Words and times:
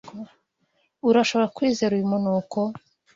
Urashobora 1.09 1.51
kwizera 1.55 1.91
uyu 1.95 2.11
munuko? 2.13 2.57